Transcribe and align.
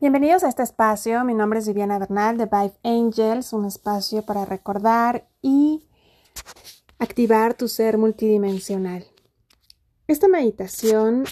Bienvenidos 0.00 0.44
a 0.44 0.48
este 0.48 0.62
espacio. 0.62 1.22
Mi 1.24 1.34
nombre 1.34 1.58
es 1.58 1.68
Viviana 1.68 1.98
Bernal 1.98 2.38
de 2.38 2.46
Vive 2.46 2.72
Angels, 2.84 3.52
un 3.52 3.66
espacio 3.66 4.22
para 4.22 4.46
recordar 4.46 5.28
y 5.42 5.86
activar 6.98 7.52
tu 7.52 7.68
ser 7.68 7.98
multidimensional. 7.98 9.04
Esta 10.06 10.26
meditación 10.26 11.24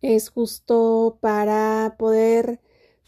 es 0.00 0.30
justo 0.30 1.18
para 1.20 1.96
poder 1.98 2.58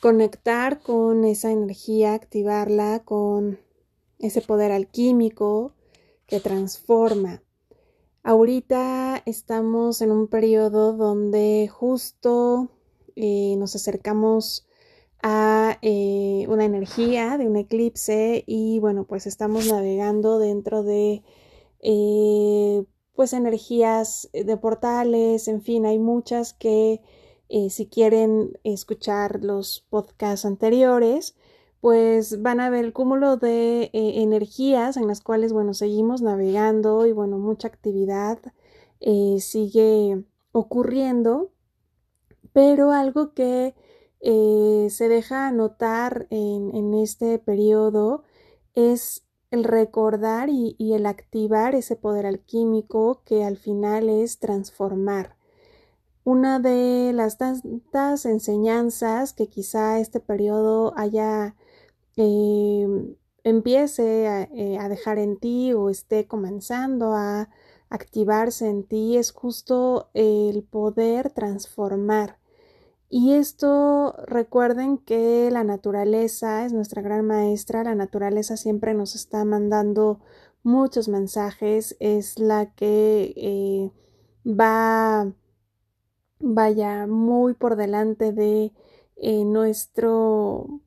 conectar 0.02 0.82
con 0.82 1.24
esa 1.24 1.50
energía, 1.50 2.12
activarla 2.12 3.02
con 3.02 3.58
ese 4.18 4.42
poder 4.42 4.72
alquímico 4.72 5.72
que 6.26 6.38
transforma. 6.38 7.42
Ahorita 8.22 9.22
estamos 9.24 10.02
en 10.02 10.10
un 10.10 10.28
periodo 10.28 10.92
donde 10.92 11.66
justo 11.72 12.75
nos 13.16 13.74
acercamos 13.74 14.66
a 15.22 15.78
eh, 15.82 16.46
una 16.48 16.64
energía 16.64 17.38
de 17.38 17.48
un 17.48 17.56
eclipse 17.56 18.44
y 18.46 18.78
bueno, 18.78 19.04
pues 19.04 19.26
estamos 19.26 19.66
navegando 19.66 20.38
dentro 20.38 20.82
de 20.82 21.22
eh, 21.80 22.84
pues 23.14 23.32
energías 23.32 24.28
de 24.32 24.56
portales, 24.56 25.48
en 25.48 25.62
fin, 25.62 25.86
hay 25.86 25.98
muchas 25.98 26.52
que 26.52 27.00
eh, 27.48 27.70
si 27.70 27.86
quieren 27.86 28.58
escuchar 28.62 29.42
los 29.42 29.84
podcasts 29.88 30.44
anteriores, 30.44 31.34
pues 31.80 32.42
van 32.42 32.60
a 32.60 32.70
ver 32.70 32.84
el 32.84 32.92
cúmulo 32.92 33.36
de 33.36 33.90
energías 33.92 34.96
en 34.96 35.06
las 35.06 35.20
cuales, 35.20 35.52
bueno, 35.52 35.72
seguimos 35.74 36.20
navegando 36.22 37.06
y 37.06 37.12
bueno, 37.12 37.38
mucha 37.38 37.68
actividad 37.68 38.38
sigue 39.38 40.24
ocurriendo, 40.52 41.50
pero 42.56 42.90
algo 42.92 43.34
que 43.34 43.74
eh, 44.20 44.88
se 44.88 45.10
deja 45.10 45.52
notar 45.52 46.26
en, 46.30 46.94
este 46.94 47.38
periodo 47.38 48.24
es 48.72 49.26
el 49.50 49.62
recordar 49.62 50.48
y, 50.48 50.74
el 50.78 51.04
activar 51.04 51.74
ese 51.74 51.96
poder 51.96 52.24
alquímico 52.24 53.20
que 53.26 53.44
al 53.44 53.58
final 53.58 54.08
es 54.08 54.38
transformar. 54.38 55.36
Una 56.24 56.58
de 56.58 57.12
las 57.12 57.36
tantas 57.36 58.24
enseñanzas 58.24 59.34
que 59.34 59.48
quizá 59.48 60.00
este 60.00 60.20
periodo 60.20 60.94
haya 60.96 61.56
em, 62.16 63.16
empiece 63.44 64.48
eh, 64.54 64.78
a, 64.78 64.88
dejar 64.88 65.18
en 65.18 65.36
ti 65.36 65.74
o 65.74 65.90
esté 65.90 66.26
comenzando 66.26 67.12
a 67.12 67.50
activarse 67.90 68.70
en 68.70 68.84
ti 68.84 69.18
es 69.18 69.32
justo 69.32 70.08
el 70.14 70.62
poder 70.62 71.30
transformar 71.30 72.38
y 73.08 73.34
esto 73.34 74.14
recuerden 74.26 74.98
que 74.98 75.48
la 75.50 75.64
naturaleza 75.64 76.64
es 76.64 76.72
nuestra 76.72 77.02
gran 77.02 77.24
maestra, 77.26 77.84
la 77.84 77.94
naturaleza 77.94 78.56
siempre 78.56 78.94
nos 78.94 79.14
está 79.14 79.44
mandando 79.44 80.20
muchos 80.62 81.08
mensajes, 81.08 81.96
es 82.00 82.38
la 82.38 82.74
que 82.74 83.32
eh, 83.36 83.90
va, 84.44 85.32
vaya, 86.40 87.06
muy 87.06 87.54
por 87.54 87.76
delante 87.76 88.32
de 88.32 88.72
eh, 89.16 89.44
nuestro, 89.44 90.80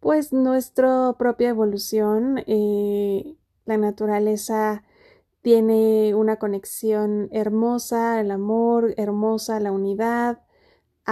pues 0.00 0.32
nuestra 0.32 1.14
propia 1.18 1.50
evolución. 1.50 2.42
Eh, 2.46 3.36
la 3.64 3.76
naturaleza 3.76 4.82
tiene 5.42 6.14
una 6.14 6.36
conexión 6.36 7.28
hermosa, 7.32 8.20
el 8.20 8.32
amor, 8.32 8.94
hermosa, 8.96 9.60
la 9.60 9.72
unidad, 9.72 10.40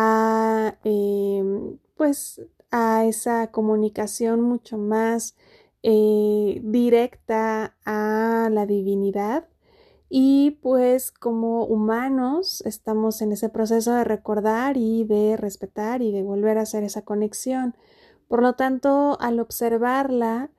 a 0.00 0.78
em, 0.84 1.77
pues 1.96 2.41
a 2.70 3.04
esa 3.04 3.48
comunicación 3.50 4.40
mucho 4.40 4.78
más 4.78 5.34
eh, 5.82 6.60
directa 6.62 7.77
a 7.84 8.48
la 8.52 8.64
divinidad 8.64 9.48
y 10.08 10.52
pues 10.62 11.11
como 11.11 11.64
humanos 11.64 12.62
estamos 12.64 13.23
en 13.23 13.33
ese 13.33 13.48
proceso 13.48 13.92
de 13.92 14.05
recordar 14.05 14.77
y 14.77 15.02
de 15.02 15.36
respetar 15.36 16.00
y 16.00 16.12
de 16.12 16.23
volver 16.23 16.58
a 16.58 16.62
hacer 16.62 16.84
esa 16.84 17.02
conexión. 17.02 17.74
Por 18.28 18.40
lo 18.42 18.55
tanto, 18.55 19.18
al 19.20 19.40
observarla, 19.40 20.50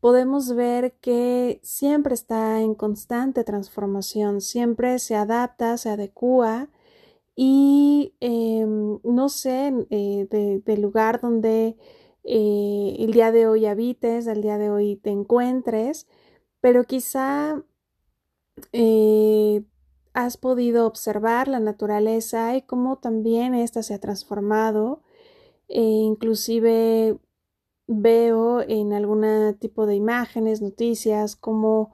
podemos 0.00 0.54
ver 0.54 0.94
que 1.00 1.60
siempre 1.64 2.14
está 2.14 2.60
en 2.60 2.76
constante 2.76 3.42
transformación, 3.42 4.40
siempre 4.40 5.00
se 5.00 5.16
adapta, 5.16 5.78
se 5.78 5.90
adecua 5.90 6.68
y 7.36 8.14
em, 8.20 9.00
no 9.02 9.28
sé 9.28 9.72
eh, 9.90 10.60
del 10.64 10.80
lugar 10.80 11.20
donde 11.20 11.76
eh, 12.24 12.96
el 12.98 13.12
día 13.12 13.32
de 13.32 13.46
hoy 13.46 13.66
habites, 13.66 14.26
el 14.26 14.42
día 14.42 14.58
de 14.58 14.70
hoy 14.70 14.96
te 14.96 15.10
encuentres, 15.10 16.06
pero 16.60 16.84
quizá 16.84 17.62
eh, 18.72 19.64
has 20.14 20.36
podido 20.36 20.86
observar 20.86 21.48
la 21.48 21.60
naturaleza 21.60 22.56
y 22.56 22.62
cómo 22.62 22.98
también 22.98 23.54
ésta 23.54 23.82
se 23.82 23.94
ha 23.94 24.00
transformado. 24.00 25.02
E 25.68 25.82
inclusive 25.82 27.18
veo 27.86 28.60
en 28.62 28.92
algún 28.92 29.56
tipo 29.58 29.86
de 29.86 29.96
imágenes, 29.96 30.62
noticias, 30.62 31.36
cómo 31.36 31.92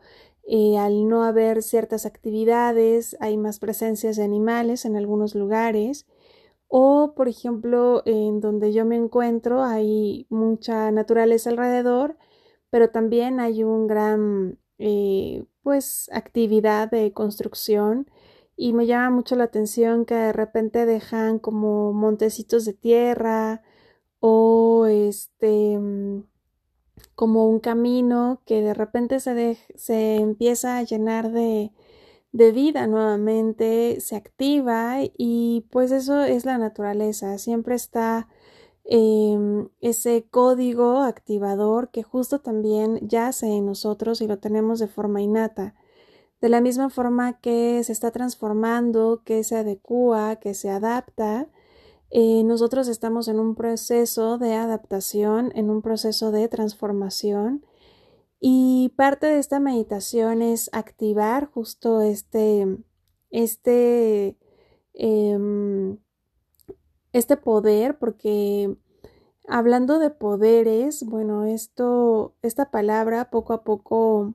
eh, 0.53 0.79
al 0.79 1.09
no 1.09 1.23
haber 1.23 1.63
ciertas 1.63 2.07
actividades, 2.07 3.17
hay 3.21 3.37
más 3.37 3.61
presencias 3.61 4.17
de 4.17 4.25
animales 4.25 4.85
en 4.85 4.97
algunos 4.97 5.37
lugares. 5.37 6.07
O, 6.69 7.15
por 7.15 7.29
ejemplo, 7.29 8.03
en 8.05 8.41
donde 8.41 8.73
yo 8.73 8.85
me 8.85 8.97
encuentro 8.97 9.63
hay 9.63 10.27
mucha 10.29 10.91
naturaleza 10.91 11.51
alrededor, 11.51 12.17
pero 12.71 12.91
también 12.91 13.39
hay 13.41 13.63
un 13.65 13.87
gran, 13.87 14.59
eh, 14.79 15.45
pues, 15.63 16.11
actividad 16.13 16.91
de 16.91 17.13
construcción 17.13 18.11
y 18.57 18.73
me 18.73 18.87
llama 18.87 19.11
mucho 19.11 19.37
la 19.37 19.45
atención 19.45 20.05
que 20.05 20.15
de 20.15 20.33
repente 20.33 20.85
dejan 20.87 21.39
como 21.39 21.93
montecitos 21.93 22.65
de 22.65 22.75
tierra 22.75 23.63
o 24.21 24.87
este 24.87 25.79
mm, 25.79 26.25
como 27.15 27.49
un 27.49 27.61
camino 27.61 28.41
que 28.47 28.63
de 28.63 28.75
repente 28.75 29.21
se, 29.21 29.59
se 29.75 30.17
empieza 30.17 30.79
a 30.79 30.83
llenar 30.83 31.33
de, 31.33 31.73
de 32.33 32.53
vida 32.53 32.87
nuevamente, 32.87 34.01
se 34.01 34.17
activa 34.17 34.99
y 35.17 35.67
pues 35.71 35.91
eso 35.91 36.23
es 36.23 36.45
la 36.45 36.59
naturaleza, 36.59 37.39
siempre 37.39 37.75
está 37.75 38.29
em, 38.85 39.69
ese 39.81 40.27
código 40.31 40.99
activador 41.03 41.91
que 41.91 42.03
justo 42.03 42.41
también 42.41 42.99
yace 43.09 43.47
en 43.47 43.67
nosotros 43.67 44.21
y 44.21 44.27
lo 44.27 44.39
tenemos 44.39 44.79
de 44.79 44.89
forma 44.89 45.23
innata. 45.23 45.75
De 46.41 46.49
la 46.49 46.61
misma 46.61 46.89
forma 46.91 47.39
que 47.41 47.83
se 47.85 47.93
está 47.93 48.11
transformando, 48.13 49.23
que 49.25 49.45
se 49.45 49.57
adecua, 49.57 50.37
que 50.37 50.55
se 50.55 50.71
adapta, 50.71 51.49
eh, 52.11 52.43
nosotros 52.45 52.89
estamos 52.89 53.29
en 53.29 53.39
un 53.39 53.55
proceso 53.55 54.39
de 54.39 54.55
adaptación, 54.55 55.53
en 55.55 55.71
un 55.71 55.83
proceso 55.83 56.33
de 56.33 56.49
transformación 56.49 57.65
y 58.41 58.93
parte 58.97 59.27
de 59.27 59.39
esta 59.39 59.61
meditación 59.61 60.43
es 60.43 60.71
activar 60.73 61.47
justo 61.47 62.01
este, 62.01 62.79
este, 63.31 64.39
em, 64.95 65.99
este 67.13 67.37
poder, 67.37 67.99
porque 67.99 68.77
hablando 69.47 69.99
de 69.99 70.11
poderes, 70.11 71.05
bueno, 71.05 71.45
esto, 71.45 72.35
esta 72.43 72.71
palabra 72.71 73.31
poco 73.31 73.53
a 73.53 73.63
poco 73.65 74.35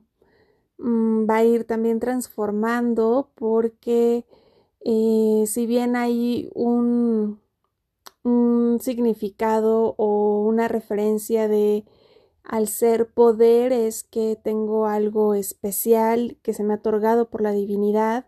mm, 0.78 1.28
va 1.28 1.36
a 1.36 1.44
ir 1.44 1.64
también 1.64 2.00
transformando 2.00 3.32
porque 3.34 4.26
eh, 4.80 5.44
si 5.46 5.66
bien 5.66 5.96
hay 5.96 6.50
un 6.54 7.40
un 8.26 8.80
significado 8.80 9.94
o 9.98 10.40
una 10.42 10.68
referencia 10.68 11.48
de 11.48 11.84
al 12.42 12.68
ser 12.68 13.12
poder 13.12 13.72
es 13.72 14.04
que 14.04 14.38
tengo 14.42 14.86
algo 14.86 15.34
especial 15.34 16.38
que 16.42 16.52
se 16.52 16.64
me 16.64 16.74
ha 16.74 16.76
otorgado 16.78 17.30
por 17.30 17.40
la 17.42 17.52
divinidad 17.52 18.26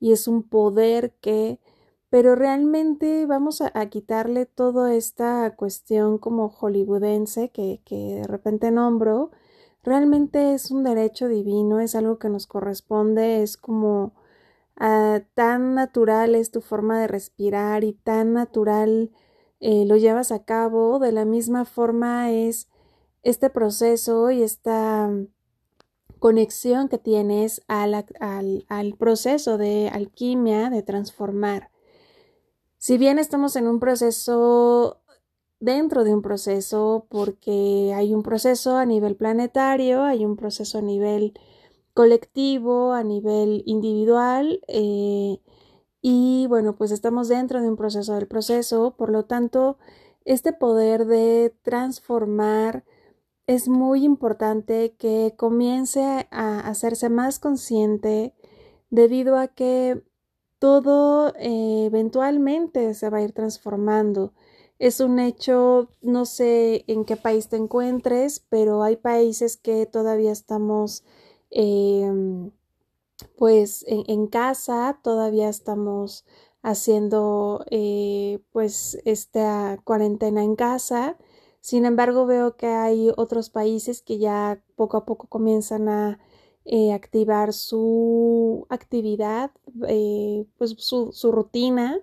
y 0.00 0.12
es 0.12 0.28
un 0.28 0.42
poder 0.44 1.14
que 1.20 1.60
pero 2.10 2.36
realmente 2.36 3.26
vamos 3.26 3.60
a, 3.60 3.86
quitarle 3.90 4.46
toda 4.46 4.94
esta 4.94 5.54
cuestión 5.56 6.18
como 6.18 6.48
hollywoodense 6.48 7.50
que, 7.50 7.82
que 7.84 7.96
de 8.20 8.26
repente 8.26 8.70
nombro 8.70 9.30
realmente 9.82 10.54
es 10.54 10.70
un 10.70 10.84
derecho 10.84 11.28
divino 11.28 11.80
es 11.80 11.94
algo 11.94 12.18
que 12.18 12.30
nos 12.30 12.46
corresponde 12.46 13.42
es 13.42 13.56
como 13.58 14.14
ah, 14.76 15.20
tan 15.34 15.74
natural 15.74 16.34
es 16.34 16.50
tu 16.50 16.60
forma 16.62 17.00
de 17.00 17.08
respirar 17.08 17.84
y 17.84 17.92
tan 17.94 18.32
natural 18.34 19.10
eh, 19.66 19.86
lo 19.86 19.96
llevas 19.96 20.30
a 20.30 20.44
cabo, 20.44 20.98
de 20.98 21.10
la 21.10 21.24
misma 21.24 21.64
forma 21.64 22.30
es 22.30 22.68
este 23.22 23.48
proceso 23.48 24.30
y 24.30 24.42
esta 24.42 25.10
conexión 26.18 26.90
que 26.90 26.98
tienes 26.98 27.62
al, 27.66 28.04
al, 28.20 28.94
proceso 28.98 29.56
de 29.56 29.88
alquimia, 29.88 30.68
de 30.68 30.82
transformar. 30.82 31.70
Si 32.76 32.98
bien 32.98 33.18
estamos 33.18 33.56
en 33.56 33.66
un 33.66 33.80
proceso 33.80 35.00
dentro 35.60 36.04
de 36.04 36.12
un 36.12 36.20
proceso 36.20 37.06
porque 37.08 37.94
hay 37.96 38.12
un 38.12 38.22
proceso 38.22 38.76
a 38.76 38.84
nivel 38.84 39.16
planetario, 39.16 40.02
hay 40.02 40.26
un 40.26 40.36
proceso 40.36 40.76
a 40.76 40.82
nivel 40.82 41.32
colectivo, 41.94 42.92
a 42.92 43.02
nivel 43.02 43.62
individual 43.64 44.60
eh, 44.68 45.40
y 46.06 46.46
bueno, 46.48 46.76
pues 46.76 46.90
estamos 46.90 47.28
dentro 47.28 47.62
de 47.62 47.68
un 47.70 47.76
proceso 47.76 48.12
del 48.14 48.26
proceso, 48.26 48.94
por 48.94 49.08
lo 49.08 49.24
tanto, 49.24 49.78
este 50.26 50.52
poder 50.52 51.06
de 51.06 51.54
transformar 51.62 52.84
es 53.46 53.68
muy 53.68 54.04
importante 54.04 54.96
que 54.98 55.32
comience 55.34 56.28
a 56.30 56.60
hacerse 56.60 57.08
más 57.08 57.38
consciente 57.38 58.34
debido 58.90 59.38
a 59.38 59.48
que 59.48 60.02
todo 60.58 61.32
eh, 61.38 61.86
eventualmente 61.86 62.92
se 62.92 63.08
va 63.08 63.18
a 63.18 63.22
ir 63.22 63.32
transformando. 63.32 64.34
Es 64.78 65.00
un 65.00 65.18
hecho, 65.18 65.88
no 66.02 66.26
sé 66.26 66.84
en 66.86 67.06
qué 67.06 67.16
país 67.16 67.48
te 67.48 67.56
encuentres, 67.56 68.40
pero 68.50 68.82
hay 68.82 68.96
países 68.96 69.56
que 69.56 69.86
todavía 69.86 70.32
estamos 70.32 71.02
em, 71.50 72.50
pues 73.36 73.84
en, 73.88 74.26
casa, 74.26 74.98
todavía 75.02 75.48
estamos 75.48 76.24
haciendo 76.62 77.64
eh, 77.70 78.40
pues 78.52 78.98
esta 79.04 79.78
cuarentena 79.84 80.42
en 80.42 80.56
casa. 80.56 81.18
Sin 81.60 81.84
embargo, 81.86 82.26
veo 82.26 82.56
que 82.56 82.66
hay 82.66 83.10
otros 83.16 83.50
países 83.50 84.02
que 84.02 84.18
ya 84.18 84.62
poco 84.76 84.96
a 84.96 85.04
poco 85.04 85.28
comienzan 85.28 85.88
a 85.88 86.18
eh, 86.64 86.92
activar 86.92 87.52
su 87.52 88.66
actividad, 88.70 89.50
eh, 89.88 90.46
pues 90.58 90.74
su, 90.78 91.12
su, 91.12 91.32
rutina. 91.32 92.00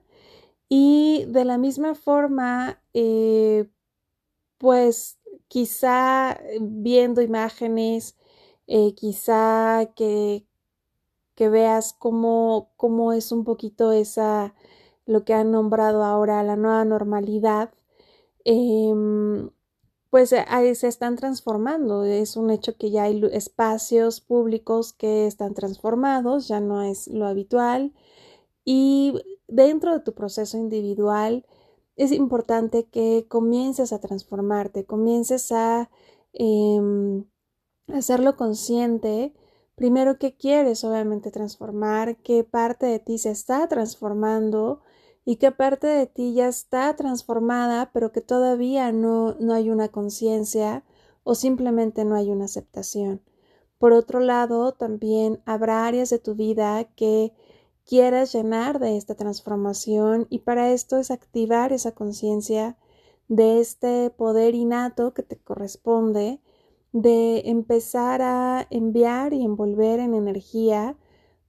Y 0.69 1.25
de 1.27 1.45
la 1.45 1.57
misma 1.57 1.95
forma, 1.95 2.81
pues 4.57 5.19
quizá 5.47 6.39
viendo 6.61 7.21
imágenes, 7.21 8.17
quizá 8.95 9.91
que, 9.95 10.45
que 11.41 11.49
veas 11.49 11.93
cómo, 11.93 12.69
cómo 12.77 13.13
es 13.13 13.31
un 13.31 13.45
poquito 13.45 13.91
esa, 13.93 14.53
lo 15.07 15.25
que 15.25 15.33
han 15.33 15.51
nombrado 15.51 16.03
ahora 16.03 16.43
la 16.43 16.55
nueva 16.55 16.85
normalidad. 16.85 17.73
Em, 18.45 19.49
pues 20.11 20.33
ahí 20.33 20.75
se 20.75 20.87
están 20.87 21.15
transformando. 21.15 22.03
Es 22.03 22.37
un 22.37 22.51
hecho 22.51 22.77
que 22.77 22.91
ya 22.91 23.05
hay 23.05 23.23
espacios 23.31 24.21
públicos 24.21 24.93
que 24.93 25.25
están 25.25 25.55
transformados, 25.55 26.47
ya 26.47 26.59
no 26.59 26.83
es 26.83 27.07
lo 27.07 27.25
habitual. 27.25 27.91
Y 28.63 29.15
dentro 29.47 29.93
de 29.93 30.01
tu 30.01 30.13
proceso 30.13 30.59
individual 30.59 31.47
es 31.95 32.11
importante 32.11 32.85
que 32.85 33.25
comiences 33.27 33.93
a 33.93 33.99
transformarte, 33.99 34.85
comiences 34.85 35.51
a 35.51 35.89
em, 36.33 37.25
hacerlo 37.87 38.37
consciente. 38.37 39.33
Primero, 39.75 40.17
¿qué 40.19 40.35
quieres 40.35 40.83
obviamente 40.83 41.31
transformar? 41.31 42.17
¿Qué 42.17 42.43
parte 42.43 42.85
de 42.85 42.99
ti 42.99 43.17
se 43.17 43.31
está 43.31 43.67
transformando? 43.67 44.81
y 45.25 45.35
qué 45.35 45.51
parte 45.51 45.87
de 45.87 46.07
ti 46.07 46.33
ya 46.33 46.47
está 46.47 46.95
transformada, 46.95 47.91
pero 47.93 48.11
que 48.11 48.21
todavía 48.21 48.91
no, 48.91 49.35
no 49.39 49.53
hay 49.53 49.69
una 49.69 49.89
conciencia 49.89 50.83
o 51.23 51.35
simplemente 51.35 52.05
no 52.05 52.15
hay 52.15 52.29
una 52.31 52.45
aceptación. 52.45 53.21
Por 53.77 53.93
otro 53.93 54.19
lado, 54.19 54.73
también 54.73 55.41
habrá 55.45 55.85
áreas 55.85 56.09
de 56.09 56.19
tu 56.19 56.35
vida 56.35 56.83
que 56.95 57.33
quieras 57.85 58.33
llenar 58.33 58.79
de 58.79 58.97
esta 58.97 59.15
transformación 59.15 60.27
y 60.29 60.39
para 60.39 60.71
esto 60.71 60.97
es 60.97 61.11
activar 61.11 61.73
esa 61.73 61.93
conciencia 61.93 62.77
de 63.27 63.59
este 63.59 64.09
poder 64.09 64.55
innato 64.55 65.13
que 65.13 65.23
te 65.23 65.37
corresponde 65.37 66.41
de 66.91 67.43
empezar 67.45 68.21
a 68.21 68.67
enviar 68.69 69.33
y 69.33 69.43
envolver 69.43 69.99
en 69.99 70.13
energía 70.13 70.97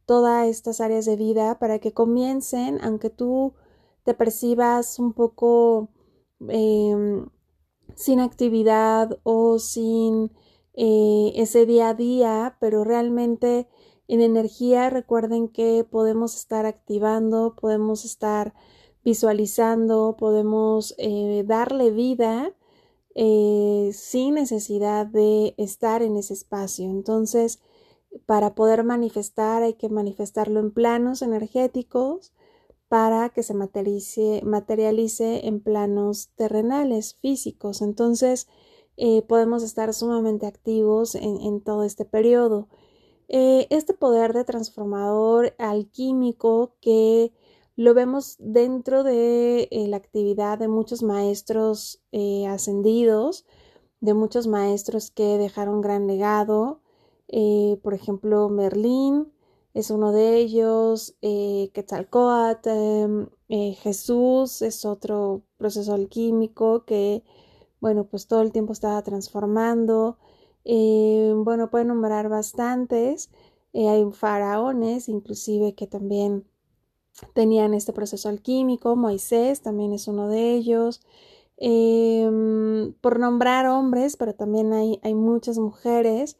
todas 0.06 0.48
estas 0.48 0.80
áreas 0.80 1.04
de 1.04 1.16
vida 1.16 1.58
para 1.58 1.78
que 1.78 1.92
comiencen, 1.92 2.78
aunque 2.82 3.10
tú 3.10 3.54
te 4.04 4.14
percibas 4.14 4.98
un 4.98 5.12
poco 5.12 5.88
em, 6.48 7.26
sin 7.94 8.20
actividad 8.20 9.18
o 9.22 9.58
sin 9.58 10.32
eh, 10.74 11.32
ese 11.36 11.66
día 11.66 11.90
a 11.90 11.94
día, 11.94 12.56
pero 12.60 12.84
realmente 12.84 13.68
en 14.08 14.20
energía 14.20 14.90
recuerden 14.90 15.48
que 15.48 15.84
podemos 15.88 16.36
estar 16.36 16.66
activando, 16.66 17.54
podemos 17.60 18.04
estar 18.04 18.54
visualizando, 19.04 20.16
podemos 20.18 20.94
eh, 20.98 21.44
darle 21.46 21.90
vida 21.90 22.54
eh, 23.14 23.90
sin 23.92 24.34
necesidad 24.34 25.06
de 25.06 25.54
estar 25.58 26.02
en 26.02 26.16
ese 26.16 26.34
espacio. 26.34 26.90
Entonces, 26.90 27.60
para 28.26 28.54
poder 28.54 28.84
manifestar 28.84 29.62
hay 29.62 29.74
que 29.74 29.88
manifestarlo 29.88 30.60
en 30.60 30.72
planos 30.72 31.22
energéticos 31.22 32.32
para 32.88 33.30
que 33.30 33.42
se 33.42 33.54
materialice, 33.54 35.46
en 35.46 35.60
planos 35.60 36.28
terrenales, 36.36 37.14
físicos. 37.14 37.80
Entonces, 37.80 38.48
eh, 38.98 39.22
podemos 39.22 39.62
estar 39.62 39.94
sumamente 39.94 40.46
activos 40.46 41.14
en, 41.14 41.62
todo 41.62 41.84
este 41.84 42.04
periodo. 42.04 42.68
Eh, 43.28 43.66
este 43.70 43.94
poder 43.94 44.34
de 44.34 44.44
transformador 44.44 45.54
alquímico 45.58 46.74
que 46.82 47.32
lo 47.76 47.94
vemos 47.94 48.36
dentro 48.38 49.04
de 49.04 49.68
eh, 49.70 49.88
la 49.88 49.96
actividad 49.96 50.58
de 50.58 50.68
muchos 50.68 51.02
maestros 51.02 52.00
ascendidos, 52.48 53.44
de 54.00 54.14
muchos 54.14 54.46
maestros 54.46 55.10
que 55.10 55.38
dejaron 55.38 55.80
gran 55.80 56.06
legado, 56.06 56.80
por 57.82 57.94
ejemplo, 57.94 58.48
Merlín, 58.50 59.32
es 59.74 59.90
uno 59.90 60.12
de 60.12 60.36
ellos, 60.36 61.14
eh, 61.22 61.70
Quetzalcoatl, 61.72 62.68
eh, 63.48 63.74
Jesús 63.82 64.62
es 64.62 64.84
otro 64.84 65.42
proceso 65.58 65.94
alquímico 65.94 66.84
que, 66.84 67.22
bueno, 67.80 68.04
pues 68.04 68.26
todo 68.26 68.42
el 68.42 68.52
tiempo 68.52 68.72
estaba 68.72 69.02
transformando. 69.02 70.18
Eh, 70.64 71.32
bueno, 71.36 71.70
pueden 71.70 71.88
nombrar 71.88 72.28
bastantes. 72.28 73.30
Eh, 73.72 73.88
hay 73.88 74.04
faraones, 74.12 75.08
inclusive, 75.08 75.74
que 75.74 75.86
también 75.86 76.44
tenían 77.34 77.74
este 77.74 77.92
proceso 77.92 78.28
alquímico. 78.28 78.96
Moisés 78.96 79.62
también 79.62 79.92
es 79.92 80.08
uno 80.08 80.28
de 80.28 80.52
ellos. 80.52 81.00
Em, 81.56 82.92
por 82.94 83.20
nombrar 83.20 83.66
hombres, 83.66 84.16
pero 84.16 84.34
también 84.34 84.72
hay, 84.72 84.98
hay 85.02 85.14
muchas 85.14 85.58
mujeres. 85.58 86.36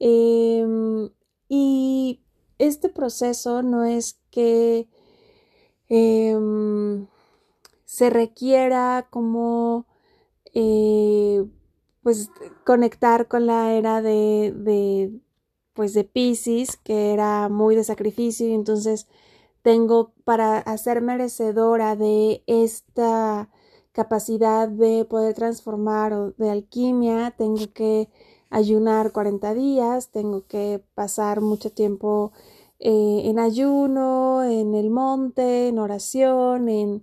Em, 0.00 1.10
y 1.48 2.20
este 2.58 2.88
proceso 2.88 3.62
no 3.62 3.84
es 3.84 4.18
que 4.30 4.88
em, 5.88 7.06
se 7.84 8.10
requiera 8.10 9.06
como 9.10 9.86
eh, 10.54 11.44
pues 12.02 12.30
conectar 12.64 13.28
con 13.28 13.46
la 13.46 13.72
era 13.74 14.02
de, 14.02 14.52
de 14.56 15.12
pues 15.74 15.92
de 15.94 16.04
Pisces 16.04 16.76
que 16.78 17.12
era 17.12 17.48
muy 17.48 17.76
de 17.76 17.84
sacrificio 17.84 18.48
y 18.48 18.54
entonces 18.54 19.06
tengo 19.66 20.12
para 20.22 20.58
hacer 20.58 21.02
merecedora 21.02 21.96
de 21.96 22.44
esta 22.46 23.50
capacidad 23.90 24.68
de 24.68 25.04
poder 25.04 25.34
transformar 25.34 26.12
o 26.12 26.30
de 26.38 26.50
alquimia 26.50 27.34
tengo 27.36 27.72
que 27.74 28.08
ayunar 28.48 29.10
40 29.10 29.54
días, 29.54 30.12
tengo 30.12 30.46
que 30.46 30.84
pasar 30.94 31.40
mucho 31.40 31.72
tiempo 31.72 32.30
eh, 32.78 33.22
en 33.24 33.40
ayuno, 33.40 34.44
en 34.44 34.76
el 34.76 34.88
monte, 34.88 35.66
en 35.66 35.80
oración, 35.80 36.68
en, 36.68 37.02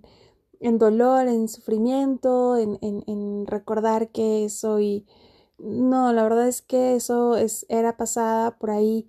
en 0.58 0.78
dolor, 0.78 1.28
en 1.28 1.48
sufrimiento, 1.48 2.56
en, 2.56 2.78
en, 2.80 3.46
recordar 3.46 4.08
que 4.08 4.48
soy... 4.48 5.04
No, 5.58 6.14
la 6.14 6.22
verdad 6.22 6.48
es 6.48 6.62
que 6.62 6.96
eso 6.96 7.36
es, 7.36 7.66
era 7.68 7.98
pasada 7.98 8.56
por 8.58 8.70
ahí. 8.70 9.06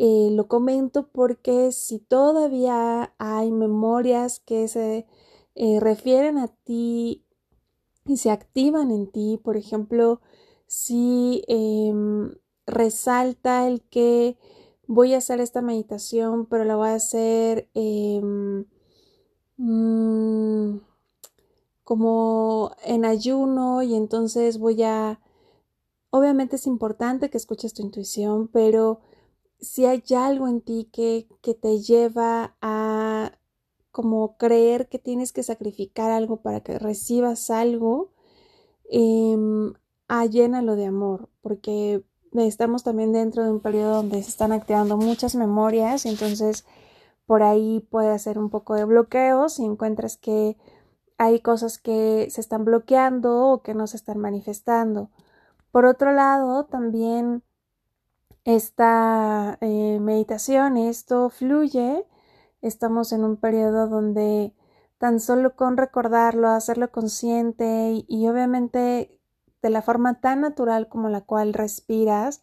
Eh, 0.00 0.30
lo 0.32 0.46
comento 0.46 1.08
porque 1.08 1.72
si 1.72 1.98
todavía 1.98 3.14
hay 3.18 3.50
memorias 3.50 4.38
que 4.38 4.68
se 4.68 5.08
eh, 5.56 5.80
refieren 5.80 6.38
a 6.38 6.46
ti 6.46 7.24
y 8.06 8.18
se 8.18 8.30
activan 8.30 8.92
en 8.92 9.10
ti, 9.10 9.40
por 9.42 9.56
ejemplo, 9.56 10.20
si 10.68 11.42
em, 11.48 12.32
resalta 12.66 13.66
el 13.66 13.82
que 13.82 14.38
voy 14.86 15.14
a 15.14 15.18
hacer 15.18 15.40
esta 15.40 15.62
meditación, 15.62 16.46
pero 16.46 16.64
la 16.64 16.76
voy 16.76 16.90
a 16.90 16.94
hacer 16.94 17.68
em, 17.74 18.66
mm, 19.56 20.80
como 21.82 22.72
en 22.84 23.04
ayuno 23.04 23.82
y 23.82 23.94
entonces 23.96 24.58
voy 24.58 24.82
a... 24.84 25.20
Obviamente 26.10 26.56
es 26.56 26.66
importante 26.68 27.30
que 27.30 27.38
escuches 27.38 27.74
tu 27.74 27.82
intuición, 27.82 28.48
pero 28.48 29.00
si 29.60 29.86
hay 29.86 30.02
algo 30.16 30.48
en 30.48 30.60
ti 30.60 30.88
que, 30.92 31.28
que 31.42 31.54
te 31.54 31.80
lleva 31.80 32.56
a 32.60 33.32
como 33.90 34.36
creer 34.36 34.88
que 34.88 34.98
tienes 34.98 35.32
que 35.32 35.42
sacrificar 35.42 36.10
algo 36.10 36.36
para 36.42 36.60
que 36.60 36.78
recibas 36.78 37.50
algo, 37.50 38.12
eh, 38.90 39.36
de 40.76 40.86
amor, 40.86 41.28
porque 41.42 42.04
estamos 42.32 42.84
también 42.84 43.12
dentro 43.12 43.44
de 43.44 43.50
un 43.50 43.60
periodo 43.60 43.96
donde 43.96 44.22
se 44.22 44.30
están 44.30 44.52
activando 44.52 44.96
muchas 44.96 45.34
memorias, 45.34 46.06
entonces 46.06 46.64
por 47.26 47.42
ahí 47.42 47.86
puede 47.90 48.10
hacer 48.10 48.38
un 48.38 48.50
poco 48.50 48.74
de 48.74 48.84
bloqueo 48.84 49.48
si 49.48 49.64
encuentras 49.64 50.16
que 50.16 50.56
hay 51.18 51.40
cosas 51.40 51.78
que 51.78 52.28
se 52.30 52.40
están 52.40 52.64
bloqueando 52.64 53.48
o 53.48 53.62
que 53.62 53.74
no 53.74 53.86
se 53.86 53.96
están 53.96 54.18
manifestando. 54.18 55.10
Por 55.72 55.84
otro 55.84 56.12
lado, 56.12 56.66
también 56.66 57.42
esta 58.48 59.58
eh, 59.60 59.98
meditación, 60.00 60.78
esto 60.78 61.28
fluye, 61.28 62.06
estamos 62.62 63.12
en 63.12 63.22
un 63.22 63.36
periodo 63.36 63.88
donde 63.88 64.54
tan 64.96 65.20
solo 65.20 65.54
con 65.54 65.76
recordarlo, 65.76 66.48
hacerlo 66.48 66.90
consciente 66.90 68.06
y 68.08 68.26
obviamente 68.26 69.20
de 69.60 69.68
la 69.68 69.82
forma 69.82 70.20
tan 70.22 70.40
natural 70.40 70.88
como 70.88 71.10
la 71.10 71.20
cual 71.20 71.52
respiras, 71.52 72.42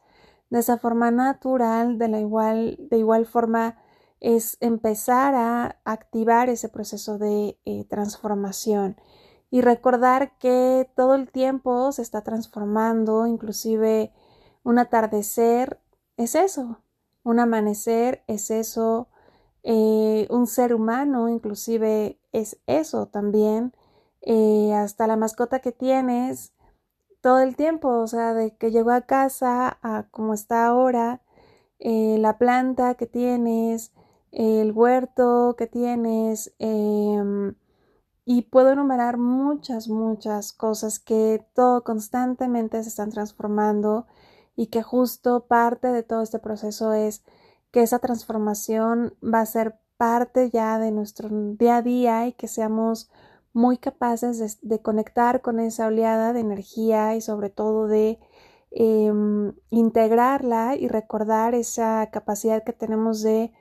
de 0.51 0.59
esa 0.59 0.77
forma 0.77 1.09
natural, 1.09 1.97
de 1.97 2.07
la 2.07 2.19
igual, 2.19 2.77
de 2.91 2.99
igual 2.99 3.25
forma 3.25 3.79
es 4.19 4.57
empezar 4.59 5.33
a 5.33 5.79
activar 5.85 6.49
ese 6.49 6.69
proceso 6.69 7.17
de 7.17 7.57
eh, 7.65 7.83
transformación. 7.89 8.95
Y 9.49 9.61
recordar 9.61 10.37
que 10.37 10.87
todo 10.95 11.15
el 11.15 11.31
tiempo 11.31 11.91
se 11.91 12.03
está 12.03 12.21
transformando, 12.21 13.25
inclusive 13.25 14.13
un 14.63 14.77
atardecer 14.77 15.79
es 16.17 16.35
eso, 16.35 16.79
un 17.23 17.39
amanecer 17.39 18.23
es 18.27 18.51
eso, 18.51 19.09
eh, 19.63 20.27
un 20.29 20.47
ser 20.47 20.73
humano 20.73 21.29
inclusive 21.29 22.19
es 22.31 22.59
eso 22.67 23.07
también, 23.07 23.73
eh, 24.21 24.73
hasta 24.73 25.07
la 25.07 25.17
mascota 25.17 25.59
que 25.59 25.71
tienes 25.71 26.53
todo 27.21 27.39
el 27.39 27.55
tiempo, 27.55 27.89
o 27.89 28.07
sea, 28.07 28.33
de 28.35 28.55
que 28.55 28.71
llegó 28.71 28.91
a 28.91 29.01
casa 29.01 29.79
a 29.81 30.07
como 30.11 30.33
está 30.33 30.67
ahora, 30.67 31.21
eh, 31.79 32.17
la 32.19 32.37
planta 32.37 32.95
que 32.95 33.07
tienes, 33.07 33.93
el 34.31 34.71
huerto 34.73 35.55
que 35.57 35.67
tienes, 35.67 36.53
em, 36.59 37.55
y 38.25 38.43
puedo 38.43 38.71
enumerar 38.71 39.17
muchas, 39.17 39.87
muchas 39.89 40.53
cosas 40.53 40.99
que 40.99 41.45
todo 41.53 41.83
constantemente 41.83 42.81
se 42.83 42.89
están 42.89 43.11
transformando 43.11 44.07
y 44.55 44.67
que 44.67 44.81
justo 44.83 45.47
parte 45.47 45.87
de 45.89 46.03
todo 46.03 46.21
este 46.21 46.39
proceso 46.39 46.93
es 46.93 47.23
que 47.71 47.81
esa 47.81 47.99
transformación 47.99 49.15
va 49.21 49.41
a 49.41 49.45
ser 49.45 49.79
parte 49.97 50.49
ya 50.49 50.79
de 50.79 50.91
nuestro 50.91 51.29
día 51.29 51.77
a 51.77 51.81
día 51.81 52.27
y 52.27 52.33
que 52.33 52.47
seamos 52.47 53.09
muy 53.53 53.77
capaces 53.77 54.59
de, 54.61 54.81
conectar 54.81 55.41
con 55.41 55.59
esa 55.59 55.87
oleada 55.87 56.33
de 56.33 56.41
energía 56.41 57.15
y 57.15 57.21
sobre 57.21 57.49
todo 57.49 57.87
de 57.87 58.19
em, 58.71 59.53
integrarla 59.69 60.75
y 60.75 60.87
recordar 60.89 61.55
esa 61.55 62.09
capacidad 62.11 62.63
que 62.63 62.73
tenemos 62.73 63.21
de 63.23 63.53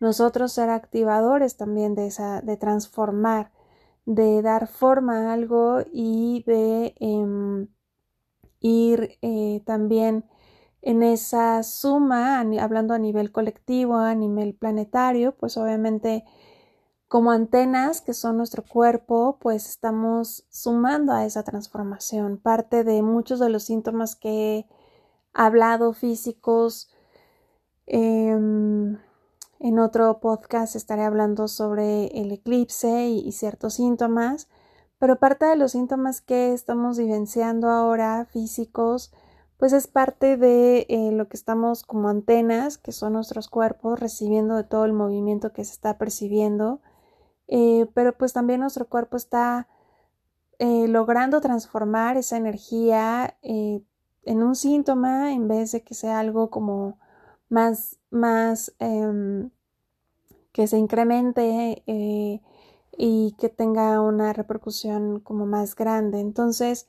nosotros 0.00 0.52
ser 0.52 0.70
activadores 0.70 1.56
también 1.56 1.94
de 1.94 2.08
esa, 2.08 2.40
de 2.42 2.56
transformar, 2.56 3.52
de 4.04 4.42
dar 4.42 4.66
forma 4.68 5.30
a 5.30 5.32
algo 5.34 5.80
y 5.92 6.42
de 6.46 6.94
em, 7.00 7.68
ir 8.60 9.18
eh, 9.22 9.62
también 9.64 10.24
en 10.86 11.02
esa 11.02 11.64
suma, 11.64 12.38
hablando 12.38 12.94
a 12.94 12.98
nivel 13.00 13.32
colectivo, 13.32 13.96
a 13.96 14.14
nivel 14.14 14.54
planetario, 14.54 15.34
pues 15.34 15.56
obviamente 15.56 16.24
como 17.08 17.32
antenas 17.32 18.00
que 18.00 18.14
son 18.14 18.36
nuestro 18.36 18.62
cuerpo, 18.64 19.36
pues 19.40 19.68
estamos 19.68 20.46
sumando 20.48 21.12
a 21.12 21.24
esa 21.24 21.42
transformación. 21.42 22.38
Parte 22.38 22.84
de 22.84 23.02
muchos 23.02 23.40
de 23.40 23.48
los 23.48 23.64
síntomas 23.64 24.14
que 24.14 24.58
he 24.58 24.66
hablado 25.34 25.92
físicos, 25.92 26.88
em, 27.86 28.96
en 29.58 29.78
otro 29.80 30.20
podcast 30.20 30.76
estaré 30.76 31.02
hablando 31.02 31.48
sobre 31.48 32.06
el 32.20 32.30
eclipse 32.30 33.08
y, 33.08 33.32
ciertos 33.32 33.74
síntomas, 33.74 34.48
pero 35.00 35.18
parte 35.18 35.46
de 35.46 35.56
los 35.56 35.72
síntomas 35.72 36.20
que 36.20 36.52
estamos 36.52 36.96
vivenciando 36.96 37.70
ahora 37.70 38.26
físicos, 38.26 39.12
pues 39.58 39.72
es 39.72 39.86
parte 39.86 40.36
de 40.36 40.86
eh, 40.88 41.12
lo 41.12 41.28
que 41.28 41.36
estamos 41.36 41.82
como 41.82 42.08
antenas, 42.08 42.78
que 42.78 42.92
son 42.92 43.14
nuestros 43.14 43.48
cuerpos, 43.48 43.98
recibiendo 43.98 44.56
de 44.56 44.64
todo 44.64 44.84
el 44.84 44.92
movimiento 44.92 45.52
que 45.52 45.64
se 45.64 45.72
está 45.72 45.98
percibiendo 45.98 46.80
eh, 47.48 47.86
pero 47.94 48.16
pues 48.16 48.32
también 48.32 48.60
nuestro 48.60 48.88
cuerpo 48.88 49.16
está 49.16 49.68
eh, 50.58 50.88
logrando 50.88 51.40
transformar 51.40 52.16
esa 52.16 52.36
energía 52.36 53.36
en 53.42 54.42
un 54.42 54.56
síntoma 54.56 55.32
en 55.32 55.48
vez 55.48 55.72
de 55.72 55.82
que 55.82 55.94
sea 55.94 56.18
algo 56.18 56.50
como 56.50 56.98
más, 57.48 57.98
más 58.10 58.74
em, 58.80 59.50
que 60.52 60.66
se 60.66 60.78
incremente 60.78 61.82
y 62.98 63.36
que 63.38 63.48
tenga 63.48 64.00
una 64.00 64.32
repercusión 64.32 65.20
como 65.20 65.46
más 65.46 65.76
grande. 65.76 66.20
Entonces, 66.20 66.88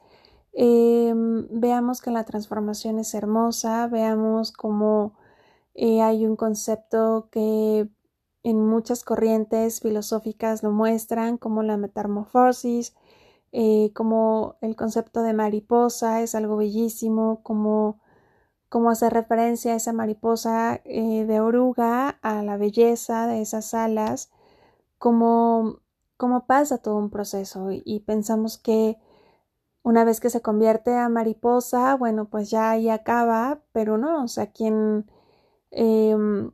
em, 0.59 1.47
veamos 1.51 2.01
que 2.01 2.11
la 2.11 2.25
transformación 2.25 2.99
es 2.99 3.13
hermosa, 3.13 3.87
veamos 3.87 4.51
cómo 4.51 5.13
hay 5.75 6.25
un 6.25 6.35
concepto 6.35 7.29
que 7.31 7.87
en 8.43 8.65
muchas 8.65 9.03
corrientes 9.03 9.81
filosóficas 9.81 10.63
lo 10.63 10.71
muestran, 10.71 11.37
como 11.37 11.63
la 11.63 11.77
metamorfosis, 11.77 12.95
eh, 13.51 13.91
como 13.93 14.55
el 14.61 14.75
concepto 14.75 15.21
de 15.23 15.33
mariposa 15.33 16.21
es 16.21 16.35
algo 16.35 16.57
bellísimo, 16.57 17.41
como, 17.43 17.99
como 18.69 18.89
hacer 18.89 19.13
referencia 19.13 19.73
a 19.73 19.75
esa 19.77 19.93
mariposa 19.93 20.81
eh, 20.85 21.25
de 21.25 21.39
oruga, 21.41 22.09
a 22.21 22.43
la 22.43 22.57
belleza 22.57 23.27
de 23.27 23.41
esas 23.41 23.73
alas, 23.73 24.31
como, 24.97 25.81
como 26.17 26.45
pasa 26.47 26.79
todo 26.79 26.97
un 26.97 27.09
proceso 27.09 27.69
y, 27.71 27.99
pensamos 28.01 28.57
que 28.57 28.97
una 29.87 30.03
vez 30.03 30.19
que 30.19 30.29
se 30.29 30.41
convierte 30.41 30.93
a 30.95 31.07
mariposa, 31.07 31.95
bueno, 31.95 32.25
pues 32.29 32.49
ya 32.49 32.71
ahí 32.71 32.89
acaba, 32.89 33.61
pero 33.71 33.97
no, 33.97 34.25
o 34.25 34.27
sea, 34.27 34.47
quien 34.47 35.05
em, 35.71 36.51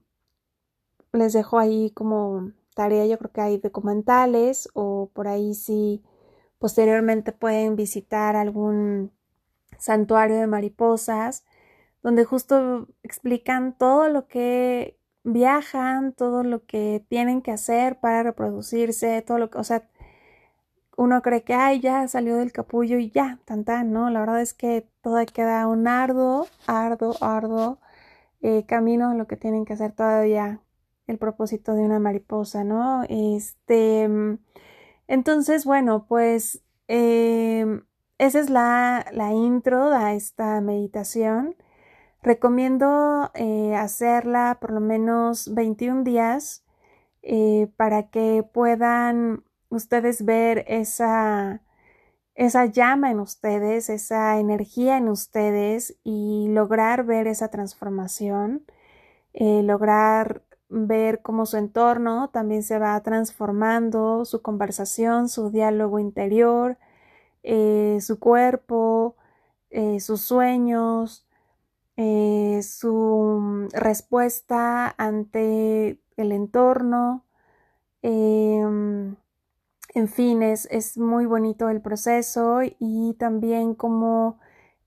les 1.14 1.34
dejo 1.34 1.58
ahí 1.58 1.90
como 1.96 2.52
tarea, 2.76 3.08
yo 3.08 3.18
creo 3.18 3.32
que 3.32 3.42
hay 3.42 3.58
documentales 3.58 4.70
o 4.76 5.10
por 5.14 5.28
ahí 5.28 5.56
si 5.56 6.04
posteriormente 6.60 7.32
pueden 7.32 7.76
visitar 7.76 8.36
algún 8.36 9.12
santuario 9.80 10.38
de 10.38 10.48
mariposas 10.48 11.44
donde 12.04 12.26
justo 12.26 12.88
explican 13.02 13.76
todo 13.78 14.10
lo 14.10 14.28
que 14.28 15.00
viajan, 15.24 16.14
todo 16.14 16.44
lo 16.44 16.66
que 16.66 17.04
tienen 17.10 17.42
que 17.42 17.52
hacer 17.52 18.00
para 18.00 18.22
reproducirse, 18.24 19.24
todo 19.24 19.40
lo 19.40 19.50
que, 19.50 19.58
o 19.58 19.64
sea, 19.64 19.90
uno 20.98 21.22
cree 21.22 21.44
que, 21.44 21.54
ay, 21.54 21.80
ya 21.80 22.08
salió 22.08 22.38
del 22.38 22.52
capullo 22.52 22.98
y 22.98 23.10
ya, 23.12 23.40
tan 23.46 23.66
¿no? 23.92 24.10
La 24.10 24.20
verdad 24.20 24.42
es 24.42 24.54
que 24.54 24.88
todo 25.02 25.18
queda 25.26 25.68
un 25.68 25.88
arduo, 25.88 26.48
arduo, 26.68 27.16
arduo 27.22 27.80
eh, 28.42 28.66
camino 28.66 29.14
lo 29.14 29.28
que 29.28 29.38
tienen 29.38 29.66
que 29.66 29.74
hacer 29.74 29.94
todavía 29.94 30.62
el 31.08 31.18
propósito 31.18 31.74
de 31.74 31.82
una 31.84 32.00
mariposa, 32.00 32.64
¿no? 32.64 33.04
Este, 33.10 34.10
entonces, 35.08 35.66
bueno, 35.66 36.06
pues 36.08 36.64
em, 36.88 37.84
esa 38.18 38.40
es 38.40 38.50
la, 38.50 39.06
intro 39.34 39.92
a 39.92 40.14
esta 40.14 40.62
meditación. 40.62 41.56
Recomiendo 42.22 43.32
eh, 43.36 43.76
hacerla 43.76 44.58
por 44.62 44.72
lo 44.72 44.80
menos 44.80 45.54
21 45.54 46.04
días 46.04 46.66
eh, 47.22 47.70
para 47.78 48.10
que 48.10 48.44
puedan 48.54 49.44
ustedes 49.76 50.26
ver 50.26 50.66
esa, 50.68 51.62
esa 52.36 52.66
llama 52.66 53.12
en 53.12 53.20
ustedes, 53.20 53.90
esa 53.90 54.40
energía 54.40 54.98
en 54.98 55.10
ustedes 55.10 55.98
y 56.04 56.48
lograr 56.50 57.06
ver 57.06 57.28
esa 57.28 57.50
transformación, 57.50 58.66
eh, 59.34 59.64
lograr 59.64 60.44
ver 60.70 61.22
cómo 61.22 61.46
su 61.46 61.58
entorno 61.58 62.30
también 62.32 62.64
se 62.64 62.80
va 62.80 63.00
transformando, 63.04 64.26
su 64.26 64.42
conversación, 64.42 65.30
su 65.30 65.52
diálogo 65.52 66.00
interior, 66.00 66.78
eh, 67.44 68.00
su 68.02 68.20
cuerpo, 68.20 69.16
eh, 69.72 70.00
sus 70.00 70.22
sueños, 70.22 71.28
su 72.64 73.70
respuesta 73.74 74.96
ante 74.98 76.00
el 76.18 76.32
entorno. 76.32 77.26
Em, 78.02 79.16
en 79.94 80.08
fin, 80.08 80.42
es, 80.44 80.68
es, 80.72 80.98
muy 80.98 81.26
bonito 81.26 81.70
el 81.70 81.82
proceso 81.82 82.62
y 82.80 83.16
también 83.20 83.76
como 83.76 84.40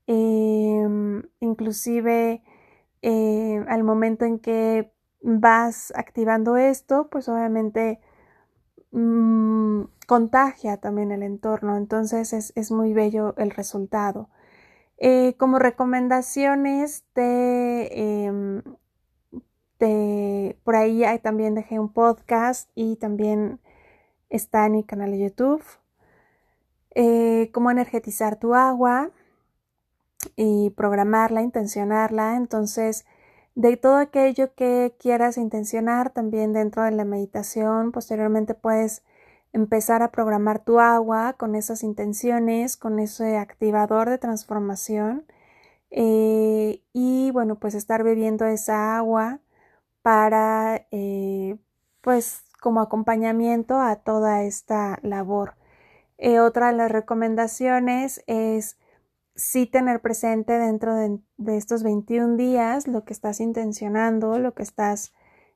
em, 0.07 1.23
inclusive 1.39 2.43
al 3.67 3.83
momento 3.83 4.25
en 4.25 4.39
que 4.39 4.91
vas 5.21 5.93
activando 5.95 6.57
esto, 6.57 7.09
pues 7.09 7.29
obviamente 7.29 7.99
mm, 8.91 9.83
contagia 10.07 10.77
también 10.77 11.11
el 11.11 11.23
entorno, 11.23 11.77
entonces 11.77 12.33
es, 12.33 12.71
muy 12.71 12.93
bello 12.93 13.35
el 13.37 13.51
resultado. 13.51 14.29
Eh, 14.99 15.35
como 15.37 15.59
recomendaciones 15.59 17.05
em, 17.15 18.61
de, 19.79 20.59
por 20.63 20.75
ahí 20.75 21.03
también 21.21 21.55
dejé 21.55 21.79
un 21.79 21.93
podcast 21.93 22.69
y 22.75 22.95
también 22.97 23.59
está 24.29 24.65
en 24.65 24.73
mi 24.73 24.83
canal 24.83 25.11
de 25.11 25.19
YouTube. 25.19 25.63
Eh, 26.95 27.51
cómo 27.53 27.71
energetizar 27.71 28.37
tu 28.39 28.55
agua 28.55 29.11
y 30.35 30.71
programarla, 30.71 31.41
intencionarla. 31.41 32.35
Entonces, 32.37 33.05
de 33.55 33.77
todo 33.77 33.97
aquello 33.97 34.53
que 34.55 34.95
quieras 34.99 35.37
intencionar 35.37 36.11
también 36.11 36.53
dentro 36.53 36.83
de 36.83 36.91
la 36.91 37.05
meditación, 37.05 37.91
posteriormente 37.91 38.53
puedes 38.53 39.03
empezar 39.53 40.03
a 40.03 40.11
programar 40.11 40.63
tu 40.63 40.79
agua 40.79 41.33
con 41.33 41.55
esas 41.55 41.83
intenciones, 41.83 42.77
con 42.77 42.99
ese 42.99 43.37
activador 43.37 44.09
de 44.09 44.17
transformación. 44.17 45.25
Eh, 45.91 46.83
y 46.93 47.31
bueno, 47.31 47.59
pues 47.59 47.75
estar 47.75 48.03
bebiendo 48.03 48.45
esa 48.45 48.97
agua 48.97 49.39
para, 50.01 50.87
eh, 50.91 51.57
pues, 52.01 52.43
como 52.61 52.81
acompañamiento 52.81 53.79
a 53.79 53.97
toda 53.97 54.43
esta 54.43 54.99
labor. 55.01 55.55
Eh, 56.17 56.39
otra 56.39 56.67
de 56.71 56.77
las 56.77 56.91
recomendaciones 56.91 58.23
es 58.27 58.77
sí 59.35 59.67
tener 59.67 60.01
presente 60.01 60.53
dentro 60.53 60.95
de, 60.95 61.19
estos 61.57 61.83
21 61.83 62.37
días 62.37 62.87
lo 62.87 63.05
que 63.05 63.13
estás 63.13 63.39
intencionando, 63.39 64.39
lo 64.39 64.53
que 64.53 64.63
estás 64.63 65.13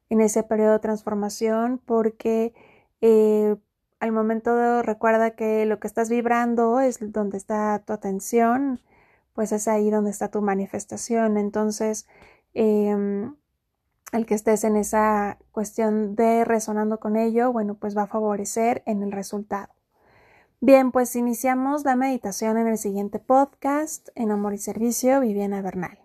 en 0.09 0.21
ese 0.21 0.43
periodo 0.43 0.73
de 0.73 0.79
transformación, 0.79 1.81
porque 1.85 2.53
eh, 3.01 3.55
al 3.99 4.11
momento 4.11 4.55
de, 4.55 4.83
recuerda 4.83 5.31
que 5.35 5.65
lo 5.65 5.79
que 5.79 5.87
estás 5.87 6.09
vibrando 6.09 6.79
es 6.79 6.99
donde 7.11 7.37
está 7.37 7.79
tu 7.85 7.93
atención, 7.93 8.81
pues 9.33 9.51
es 9.51 9.67
ahí 9.67 9.89
donde 9.89 10.11
está 10.11 10.29
tu 10.29 10.41
manifestación. 10.41 11.37
Entonces, 11.37 12.07
em, 12.53 13.35
el 14.11 14.25
que 14.25 14.35
estés 14.35 14.63
en 14.63 14.75
esa 14.75 15.37
cuestión 15.51 16.15
de 16.15 16.43
resonando 16.43 16.99
con 16.99 17.15
ello, 17.15 17.51
bueno, 17.51 17.75
pues 17.75 17.95
va 17.95 18.03
a 18.03 18.07
favorecer 18.07 18.83
en 18.85 19.03
el 19.03 19.11
resultado. 19.11 19.73
Bien, 20.59 20.91
pues 20.91 21.15
iniciamos 21.15 21.85
la 21.85 21.95
meditación 21.95 22.57
en 22.57 22.67
el 22.67 22.77
siguiente 22.77 23.19
podcast, 23.19 24.09
en 24.15 24.31
Amor 24.31 24.53
y 24.53 24.59
Servicio, 24.59 25.19
Viviana 25.21 25.61
Bernal. 25.61 26.00